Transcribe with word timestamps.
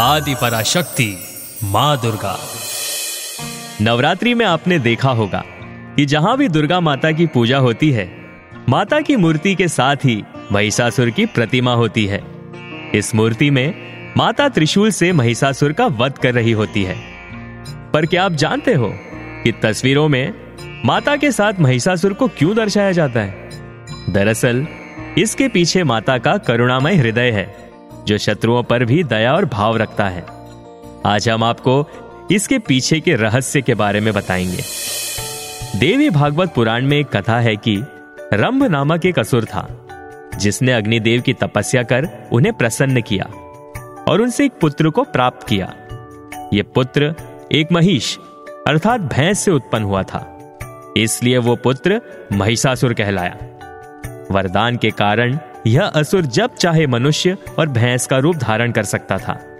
आदि 0.00 0.34
पराशक्ति 0.34 1.18
माँ 1.64 2.00
दुर्गा। 2.00 2.38
नवरात्रि 3.80 4.34
में 4.34 4.46
आपने 4.46 4.78
देखा 4.78 5.10
होगा 5.10 5.44
कि 5.96 6.06
जहाँ 6.06 6.36
भी 6.36 6.48
दुर्गा 6.48 6.80
माता 6.80 7.12
की 7.12 7.26
पूजा 7.26 7.58
होती 7.58 7.90
है, 7.90 8.12
माता 8.68 9.00
की 9.00 9.16
मूर्ति 9.16 9.54
के 9.54 9.68
साथ 9.68 9.96
ही 9.96 10.24
महिषासुर 10.52 11.10
की 11.10 11.26
प्रतिमा 11.26 11.74
होती 11.74 12.06
है। 12.06 12.24
इस 12.94 13.14
मूर्ति 13.14 13.50
में 13.50 13.74
माता 14.16 14.48
त्रिशूल 14.48 14.90
से 14.90 15.12
महिषासुर 15.12 15.72
का 15.72 15.86
वध 15.86 16.12
कर 16.12 16.34
रही 16.34 16.52
होती 16.52 16.82
है। 16.82 16.96
पर 17.92 18.06
क्या 18.06 18.24
आप 18.24 18.32
जानते 18.32 18.74
हो 18.74 18.92
कि 19.44 19.52
तस्वीरों 19.52 20.08
में 20.08 20.34
माता 20.84 21.16
के 21.16 21.32
साथ 21.32 21.52
महिषासुर 21.60 22.12
को 22.12 22.28
क्यों 22.28 22.56
दर्शाया 22.56 22.92
जाता 22.92 23.20
है? 23.20 23.50
दरअसल, 24.10 24.66
इसके 25.18 25.48
पीछे 25.48 25.84
माता 25.84 26.18
का 26.18 26.36
करुणामय 26.36 26.94
हृदय 26.94 27.30
है। 27.30 27.67
जो 28.08 28.18
शत्रुओं 28.18 28.62
पर 28.62 28.84
भी 28.84 29.04
दया 29.04 29.34
और 29.34 29.44
भाव 29.44 29.76
रखता 29.76 30.08
है। 30.08 30.26
आज 31.06 31.28
हम 31.28 31.44
आपको 31.44 31.86
इसके 32.30 32.58
पीछे 32.58 33.00
के 33.00 33.14
रहस्य 33.14 33.62
के 33.62 33.74
बारे 33.74 34.00
में 34.00 34.14
बताएँगे। 34.14 34.62
देवी 35.78 36.10
भागवत 36.10 36.54
पुराण 36.54 36.86
में 36.86 36.98
एक 36.98 37.16
कथा 37.16 37.40
है 37.40 37.56
कि 37.56 37.82
रंभ 38.32 38.64
नामक 38.64 39.06
एक 39.06 39.18
असुर 39.18 39.44
था, 39.44 39.86
जिसने 40.38 40.72
अग्निदेव 40.72 41.20
की 41.20 41.32
तपस्या 41.32 41.82
कर 41.82 42.28
उन्हें 42.32 42.54
प्रसन्न 42.54 43.00
किया 43.00 43.24
और 44.08 44.20
उनसे 44.20 44.44
एक 44.44 44.52
पुत्र 44.60 44.90
को 44.90 45.02
प्राप्त 45.02 45.46
किया। 45.46 45.74
यह 46.54 46.64
पुत्र 46.74 47.14
एक 47.52 47.72
महिष, 47.72 48.16
अर्थात 48.66 49.00
भैंस 49.00 49.38
से 49.38 49.50
उत्पन्न 49.50 49.84
हुआ 49.84 50.02
था। 50.02 50.50
इसलिए 50.96 51.38
वो 51.38 51.56
पुत्र 51.56 52.00
महिषासुर 52.32 52.94
कहलाया। 52.94 53.36
वरदान 54.30 54.76
के 54.76 54.90
कारण 54.90 55.38
यह 55.66 55.82
असुर 55.82 56.26
जब 56.26 56.54
चाहे 56.54 56.86
मनुष्य 56.86 57.36
और 57.58 57.68
भैंस 57.68 58.06
का 58.06 58.18
रूप 58.18 58.36
धारण 58.36 58.72
कर 58.72 58.82
सकता 58.82 59.18
था। 59.18 59.58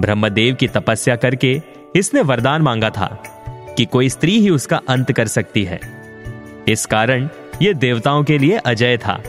ब्रह्मदेव 0.00 0.54
की 0.54 0.68
तपस्या 0.68 1.16
करके 1.16 1.62
इसने 1.96 2.20
वरदान 2.20 2.62
मांगा 2.62 2.90
था 2.90 3.22
कि 3.48 3.84
कोई 3.84 4.08
स्त्री 4.08 4.40
ही 4.40 4.50
उसका 4.50 4.80
अंत 4.88 5.12
कर 5.12 5.26
सकती 5.26 5.64
है। 5.64 5.80
इस 6.68 6.86
कारण 6.86 7.28
यह 7.62 7.72
देवताओं 7.72 8.24
के 8.24 8.38
लिए 8.38 8.56
अजय 8.56 8.96
था 8.96 9.22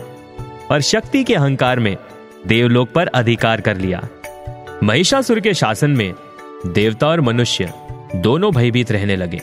और 0.72 0.82
शक्ति 0.82 1.24
के 1.24 1.36
अहंकार 1.36 1.80
में 1.80 1.98
देवलोक 2.48 2.90
पर 2.90 3.08
अधिकार 3.08 3.62
कर 3.62 3.78
लिया। 3.78 4.08
महिषासुर 4.84 5.40
के 5.40 5.54
शासन 5.54 5.92
में 5.92 6.14
देवता 6.66 7.08
और 7.08 7.22
मनुष्य 7.22 7.74
दोनों 8.16 8.52
भयभीत 8.54 8.92
रहने 8.92 9.16
लगे। 9.16 9.42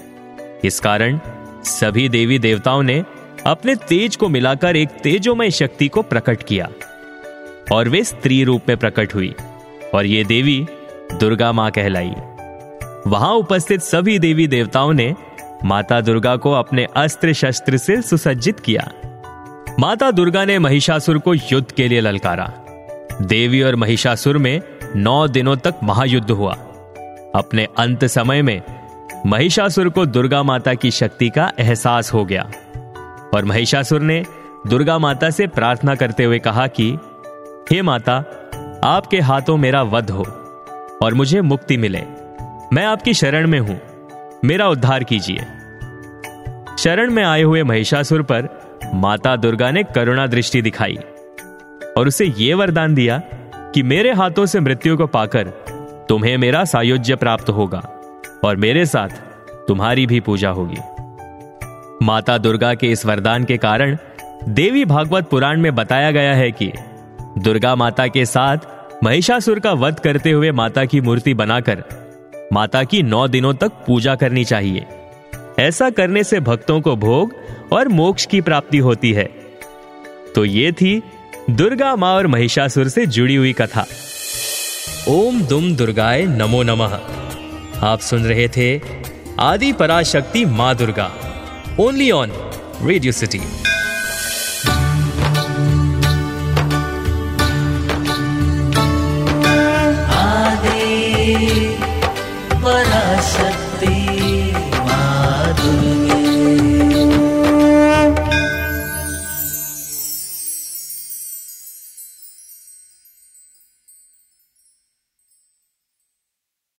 इस 0.64 0.80
कारण 0.80 1.18
सभी 1.64 2.08
देवी 2.08 2.38
देवताओं 2.38 2.82
ने 2.82 3.04
अपने 3.47 3.75
तेज 3.75 4.17
को 4.17 4.28
मिलाकर 4.28 4.77
एक 4.77 4.89
तेजोमय 4.89 5.50
शक्ति 5.50 5.89
को 5.89 6.03
प्रकट 6.03 6.42
किया। 6.42 6.69
और 7.73 7.89
वे 7.89 8.05
स्त्री 8.05 8.45
रूप 8.45 8.62
में 8.69 8.77
प्रकट 8.77 9.14
हुई। 9.14 9.34
और 9.95 10.06
ये 10.06 10.25
देवी 10.25 10.67
दुर्गा 11.20 11.53
माँ 11.53 11.70
कहलाई। 11.70 12.12
वहाँ 13.06 13.33
उपस्थित 13.33 13.81
सभी 13.81 14.19
देवी 14.19 14.47
देवताओं 14.47 14.92
ने 14.92 15.15
माता 15.65 16.00
दुर्गा 16.00 16.37
को 16.37 16.53
अपने 16.53 16.87
अस्त्र 16.97 17.33
शस्त्र 17.33 17.77
से 17.77 18.03
सुसज्जित 18.03 18.61
किया। 18.61 18.92
माता 19.78 20.11
दुर्गा 20.11 20.45
ने 20.45 20.59
महिषासुर 20.59 21.19
को 21.19 21.34
युद्ध 21.34 21.72
के 21.72 21.89
लिए 21.89 22.00
ललकारा। 22.00 22.53
देवी 23.22 23.62
और 23.62 23.77
महिषासुर 23.77 24.39
में 24.39 24.61
नौ 24.97 25.28
दिनों 25.28 25.56
तक 25.56 25.75
महायुद्ध 25.83 26.31
हुआ। 26.31 26.55
अपने 27.34 27.69
अंत 27.78 28.05
समय 28.05 28.42
में 28.42 28.62
महिषासुर 29.27 29.89
को 29.89 30.06
दुर्गा 30.06 30.42
माता 30.42 30.75
की 30.75 30.91
शक्ति 30.91 31.31
का 31.31 31.53
एहसास 31.59 32.12
हो 32.12 32.25
गया। 32.25 32.50
और 33.34 33.44
महिषासुर 33.44 34.00
ने 34.00 34.25
दुर्गा 34.66 34.98
माता 34.98 35.31
से 35.31 35.47
प्रार्थना 35.47 35.94
करते 35.94 36.25
हुए 36.25 36.38
कहा 36.38 36.66
कि, 36.66 36.98
हे 37.70 37.82
माता, 37.82 38.25
आपके 38.84 39.20
हाथों 39.20 39.56
मेरा 39.56 39.82
वध 39.82 40.10
हो 40.10 40.22
और 41.03 41.14
मुझे 41.14 41.41
मुक्ति 41.41 41.76
मिले। 41.76 42.03
मैं 42.72 42.84
आपकी 42.84 43.14
शरण 43.14 43.47
में 43.47 43.60
हूँ। 43.60 43.81
मेरा 44.44 44.69
उद्धार 44.69 45.04
कीजिए। 45.04 45.38
शरण 46.78 47.10
में 47.10 47.25
आए 47.25 47.42
हुए 47.42 47.62
महिषासुर 47.62 48.22
पर 48.22 48.48
माता 48.94 49.36
दुर्गा 49.36 49.70
ने 49.70 49.82
करुणा 49.82 50.26
दृष्टि 50.26 50.62
दिखाई 50.62 50.98
और 51.98 52.09
उसे 52.09 52.32
यह 52.38 52.56
वरदान 52.56 52.94
दिया 52.94 53.19
कि 53.54 53.82
मेरे 53.82 54.12
हाथों 54.12 54.47
से 54.47 54.60
मृत्यु 54.60 54.97
को 54.97 55.06
पाकर 55.06 55.47
तुम्हें 56.09 56.38
मेरा 56.38 56.64
सायुज्य 56.64 57.16
प्राप्त 57.16 57.48
होगा 57.48 57.91
और 58.44 58.56
मेरे 58.56 58.86
साथ 58.86 59.09
तुम्हारी 59.69 60.06
भी 60.06 60.20
पूजा 60.20 60.50
होगी। 60.50 60.94
माता 62.03 62.38
दुर्गा 62.38 62.75
के 62.75 62.91
इस 62.91 63.06
वरदान 63.06 63.44
के 63.44 63.56
कारण 63.56 63.97
देवी 64.49 64.84
भागवत 64.84 65.28
पुराण 65.28 65.60
में 65.60 65.75
बताया 65.75 66.10
गया 66.10 66.34
है 66.34 66.50
कि 66.53 66.72
दुर्गा 67.38 67.75
माता 67.75 68.06
के 68.06 68.25
साथ 68.27 68.56
महिषासुर 69.05 69.60
का 69.60 69.72
वध 69.72 69.99
करते 69.99 70.31
हुए 70.31 70.50
माता 70.50 70.84
की 70.84 71.00
मूर्ति 71.00 71.34
बनाकर 71.34 71.83
माता 72.53 72.84
की 72.84 73.03
नौ 73.03 73.28
दिनों 73.28 73.54
तक 73.54 73.72
पूजा 73.87 74.15
करनी 74.15 74.44
चाहिए। 74.44 74.87
ऐसा 75.59 75.91
करने 75.91 76.25
से 76.25 76.41
भक्तों 76.41 76.81
को 76.81 76.97
भोग 76.97 77.34
और 77.72 77.88
मोक्ष 77.88 78.27
की 78.27 78.41
प्राप्ति 78.41 78.78
होती 78.78 79.12
है। 79.12 79.25
तो 80.34 80.44
ये 80.44 80.72
थी 80.72 81.03
दुर्गा 81.50 81.97
माँ 81.97 82.15
और 82.15 82.27
महिषासुर 82.27 82.88
से 82.88 83.06
जुड़ी 83.06 83.34
हुई 83.34 83.53
कथा। 83.53 83.87
ओम 85.09 85.43
दुम 85.43 85.77
दुर्गाय 85.77 86.25
नमो 86.25 86.62
नमः। 86.62 87.00
आप 87.81 88.00
सुन 88.00 88.25
रहे 88.25 88.49
थे 88.49 88.81
आदि 89.41 89.72
पराशक्ति 89.72 90.44
माँ 90.44 90.75
Durga. 90.75 91.12
only 91.78 92.12
on 92.12 92.30
Radio 92.80 93.10
City. 93.10 93.73